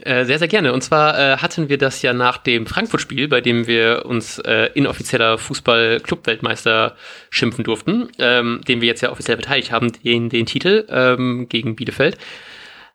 [0.00, 0.72] Äh, sehr, sehr gerne.
[0.72, 4.70] Und zwar äh, hatten wir das ja nach dem Frankfurt-Spiel, bei dem wir uns äh,
[4.74, 6.96] inoffizieller Fußball-Club-Weltmeister
[7.30, 11.76] schimpfen durften, ähm, den wir jetzt ja offiziell verteidigt haben, den, den Titel ähm, gegen
[11.76, 12.18] Bielefeld,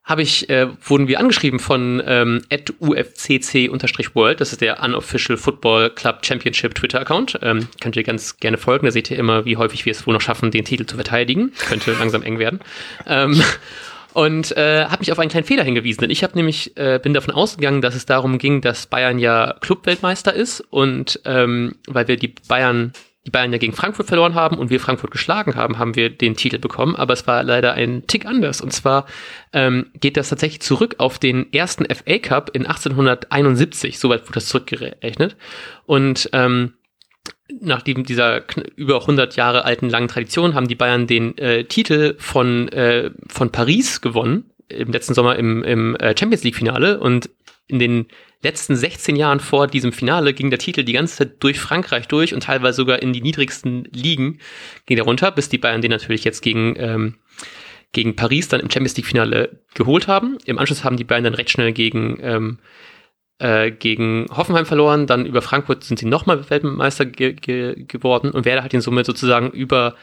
[0.10, 2.42] habe ich, äh, wurden wir angeschrieben von ähm,
[2.80, 7.40] ufcc-world, das ist der Unofficial Football Club Championship Twitter-Account.
[7.44, 10.16] Ähm, könnt ihr ganz gerne folgen, da seht ihr immer, wie häufig wir es wohl
[10.16, 11.54] noch schaffen, den Titel zu verteidigen.
[11.68, 12.60] Könnte langsam eng werden.
[13.06, 13.42] Ähm,
[14.14, 16.02] und äh, hat mich auf einen kleinen Fehler hingewiesen.
[16.02, 19.56] Denn ich habe nämlich äh, bin davon ausgegangen, dass es darum ging, dass Bayern ja
[19.62, 22.94] Clubweltmeister ist und ähm, weil wir die Bayern
[23.26, 26.36] die Bayern ja gegen Frankfurt verloren haben und wir Frankfurt geschlagen haben, haben wir den
[26.36, 26.96] Titel bekommen.
[26.96, 28.62] Aber es war leider ein Tick anders.
[28.62, 29.06] Und zwar
[29.54, 34.00] ähm, geht das tatsächlich zurück auf den ersten FA Cup in 1871.
[34.00, 35.36] Soweit wurde das zurückgerechnet.
[35.86, 36.74] Und ähm,
[37.62, 38.44] nach dieser
[38.76, 43.52] über 100 Jahre alten langen Tradition haben die Bayern den äh, Titel von, äh, von
[43.52, 47.30] Paris gewonnen im letzten Sommer im, im äh, Champions League Finale und
[47.68, 48.08] in den
[48.42, 52.34] letzten 16 Jahren vor diesem Finale ging der Titel die ganze Zeit durch Frankreich durch
[52.34, 54.40] und teilweise sogar in die niedrigsten Ligen
[54.86, 57.16] ging der runter, bis die Bayern den natürlich jetzt gegen, ähm,
[57.92, 60.38] gegen Paris dann im Champions League Finale geholt haben.
[60.46, 62.60] Im Anschluss haben die Bayern dann recht schnell gegen, ähm,
[63.40, 68.46] äh, gegen Hoffenheim verloren, dann über Frankfurt sind sie nochmal Weltmeister ge ge geworden und
[68.46, 69.96] Werder hat ihn somit sozusagen über,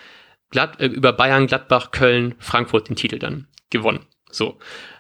[0.50, 4.00] Glad äh, über Bayern, Gladbach, Köln, Frankfurt den Titel dann gewonnen.
[4.30, 4.58] So.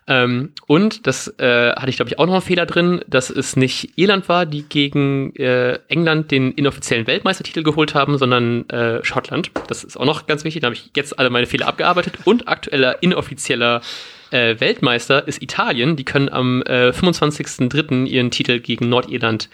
[0.08, 3.56] Ähm, und das äh, hatte ich, glaube ich, auch noch einen Fehler drin, dass es
[3.56, 9.50] nicht Irland war, die gegen äh, England den inoffiziellen Weltmeistertitel geholt haben, sondern äh, Schottland.
[9.66, 10.62] Das ist auch noch ganz wichtig.
[10.62, 12.18] Da habe ich jetzt alle meine Fehler abgearbeitet.
[12.24, 13.80] Und aktueller inoffizieller
[14.30, 15.96] äh, Weltmeister ist Italien.
[15.96, 18.06] Die können am äh, 25.03.
[18.06, 19.48] ihren Titel gegen Nordirland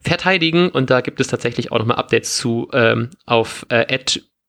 [0.00, 0.68] verteidigen.
[0.68, 3.98] Und da gibt es tatsächlich auch nochmal Updates zu ähm, auf äh,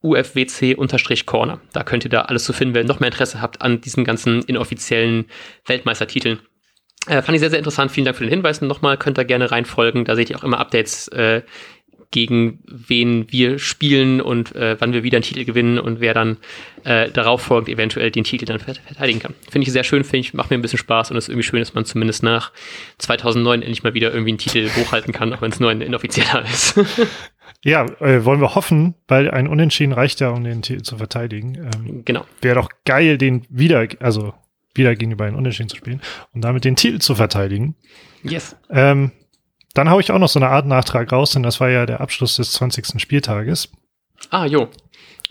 [0.01, 1.61] UFWC-Corner.
[1.71, 4.03] Da könnt ihr da alles zu finden, wenn ihr noch mehr Interesse habt an diesen
[4.03, 5.25] ganzen inoffiziellen
[5.65, 6.39] Weltmeistertiteln.
[7.07, 7.91] Äh, fand ich sehr, sehr interessant.
[7.91, 8.61] Vielen Dank für den Hinweis.
[8.61, 10.05] Nochmal könnt ihr gerne reinfolgen.
[10.05, 11.41] Da seht ihr auch immer Updates, äh,
[12.13, 16.37] gegen wen wir spielen und äh, wann wir wieder einen Titel gewinnen und wer dann
[16.83, 19.33] äh, darauf folgt, eventuell den Titel dann verteidigen kann.
[19.49, 21.43] Finde ich sehr schön, finde ich, macht mir ein bisschen Spaß und es ist irgendwie
[21.43, 22.51] schön, dass man zumindest nach
[22.99, 26.45] 2009 endlich mal wieder irgendwie einen Titel hochhalten kann, auch wenn es nur ein inoffizieller
[26.53, 26.79] ist.
[27.65, 31.55] Ja, äh, wollen wir hoffen, weil ein Unentschieden reicht ja, um den Titel zu verteidigen.
[31.55, 32.25] Ähm, genau.
[32.41, 34.35] Wäre doch geil, den wieder, also
[34.75, 36.01] wieder gegenüber einen Unentschieden zu spielen
[36.33, 37.75] und damit den Titel zu verteidigen.
[38.21, 38.55] Yes.
[38.69, 39.11] Ähm,
[39.73, 42.01] dann haue ich auch noch so eine Art Nachtrag raus, denn das war ja der
[42.01, 43.01] Abschluss des 20.
[43.01, 43.69] Spieltages.
[44.29, 44.69] Ah, jo.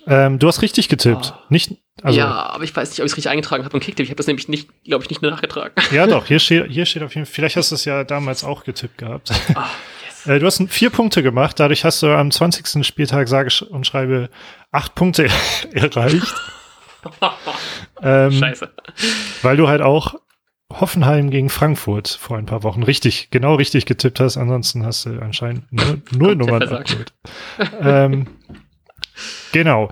[0.07, 1.33] Ähm, du hast richtig getippt.
[1.37, 1.39] Oh.
[1.49, 4.05] Nicht, also, ja, aber ich weiß nicht, ob ich es richtig eingetragen habe und Kicktipp.
[4.05, 5.75] Ich habe das nämlich nicht, glaube ich, nicht nachgetragen.
[5.93, 8.43] Ja, doch, hier steht, hier steht auf jeden Fall, vielleicht hast du es ja damals
[8.43, 9.31] auch getippt gehabt.
[9.55, 9.69] Ah,
[10.31, 12.85] äh, du hast vier Punkte gemacht, dadurch hast du am 20.
[12.85, 14.29] Spieltag, sage und schreibe,
[14.73, 15.29] acht Punkte
[15.73, 16.35] erreicht.
[18.03, 18.71] ähm, Scheiße.
[19.43, 20.17] Weil du halt auch
[20.81, 24.37] Hoffenheim gegen Frankfurt vor ein paar Wochen richtig, genau richtig getippt hast.
[24.37, 27.13] Ansonsten hast du anscheinend null, null Nummern abgeholt.
[27.81, 28.27] ähm,
[29.53, 29.91] genau.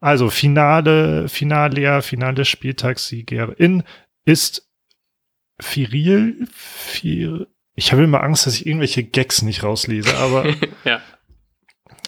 [0.00, 3.82] Also Finale, Finale, Finale Spieltagssiegerin
[4.24, 4.68] ist
[5.60, 6.46] Firil.
[6.52, 10.46] Fir ich habe immer Angst, dass ich irgendwelche Gags nicht rauslese, aber
[10.84, 11.00] ja.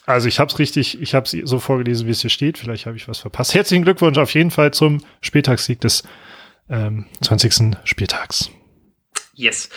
[0.06, 2.56] Also ich habe es richtig, ich habe es so vorgelesen, wie es hier steht.
[2.56, 3.52] Vielleicht habe ich was verpasst.
[3.54, 6.02] Herzlichen Glückwunsch auf jeden Fall zum Spieltagssieg des
[6.70, 7.76] ähm, 20.
[7.84, 8.50] Spieltags.
[9.34, 9.70] Yes.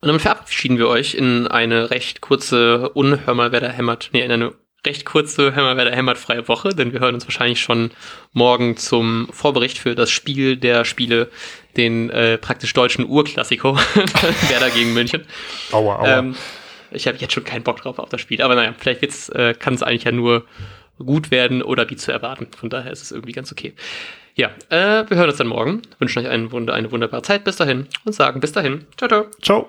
[0.00, 4.30] Und damit verabschieden wir euch in eine recht kurze Unhörmal, wer da hämmert, nee, in
[4.30, 4.52] eine
[4.86, 7.90] recht kurze Hör wer da hämmert freie Woche, denn wir hören uns wahrscheinlich schon
[8.32, 11.30] morgen zum Vorbericht für das Spiel der Spiele,
[11.76, 13.76] den äh, praktisch deutschen Urklassiko,
[14.48, 15.26] Werder gegen München.
[15.72, 16.18] Aua, aua.
[16.18, 16.36] Ähm,
[16.92, 19.54] ich habe jetzt schon keinen Bock drauf auf das Spiel, aber naja, vielleicht wird's, äh,
[19.58, 20.44] kann es eigentlich ja nur
[20.98, 22.46] gut werden oder wie zu erwarten.
[22.56, 23.74] Von daher ist es irgendwie ganz okay.
[24.36, 28.12] Ja, äh, wir hören uns dann morgen, wünschen euch eine wunderbare Zeit bis dahin und
[28.12, 28.86] sagen bis dahin.
[28.98, 29.26] Ciao, ciao.
[29.40, 29.68] Ciao.